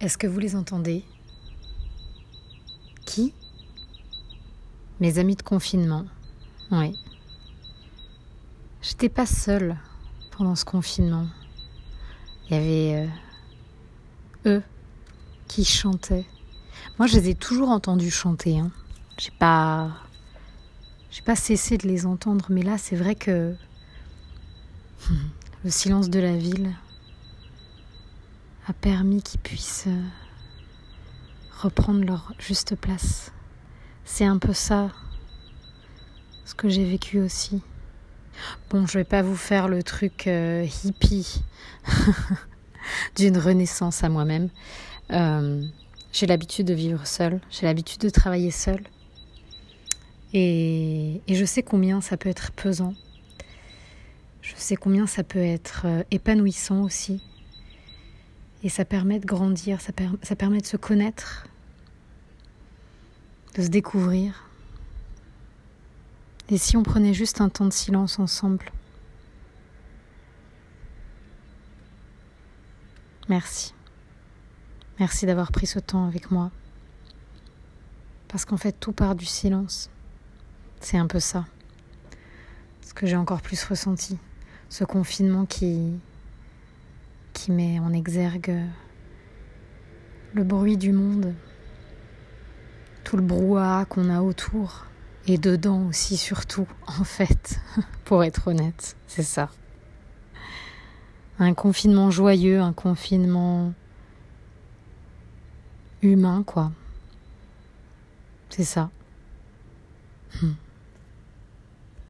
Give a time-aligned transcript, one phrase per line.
[0.00, 1.04] Est-ce que vous les entendez?
[3.04, 3.34] Qui?
[4.98, 6.06] Mes amis de confinement.
[6.70, 6.96] Oui.
[8.80, 9.76] J'étais pas seule
[10.30, 11.26] pendant ce confinement.
[12.48, 13.08] Il y avait
[14.46, 14.62] euh, eux
[15.48, 16.24] qui chantaient.
[16.98, 18.58] Moi, je les ai toujours entendus chanter.
[18.58, 18.70] Hein.
[19.18, 19.90] J'ai pas,
[21.10, 23.54] j'ai pas cessé de les entendre, mais là, c'est vrai que
[25.62, 26.74] le silence de la ville
[28.70, 30.02] a permis qu'ils puissent euh,
[31.60, 33.32] reprendre leur juste place.
[34.04, 34.92] C'est un peu ça,
[36.44, 37.62] ce que j'ai vécu aussi.
[38.70, 41.42] Bon, je vais pas vous faire le truc euh, hippie
[43.16, 44.50] d'une renaissance à moi-même.
[45.10, 45.64] Euh,
[46.12, 48.84] j'ai l'habitude de vivre seule, j'ai l'habitude de travailler seule.
[50.32, 52.94] Et, et, je sais combien ça peut être pesant.
[54.42, 57.20] Je sais combien ça peut être épanouissant aussi.
[58.62, 59.92] Et ça permet de grandir, ça,
[60.36, 61.46] permet de se connaître,
[63.54, 64.44] de se découvrir.
[66.50, 68.70] Et si on prenait juste un temps de silence ensemble?
[73.28, 73.72] Merci.
[74.98, 76.50] Merci d'avoir pris ce temps avec moi.
[78.28, 79.88] Parce qu'en fait, tout part du silence.
[80.80, 81.46] C'est un peu ça.
[82.82, 84.18] Ce que j'ai encore plus ressenti.
[84.68, 85.94] Ce confinement qui,
[87.40, 88.54] qui met en exergue
[90.34, 91.34] le bruit du monde,
[93.02, 94.84] tout le brouhaha qu'on a autour
[95.26, 97.58] et dedans aussi surtout en fait,
[98.04, 99.48] pour être honnête, c'est ça.
[101.38, 103.72] Un confinement joyeux, un confinement
[106.02, 106.72] humain quoi.
[108.50, 108.90] C'est ça.
[110.42, 110.52] Hmm.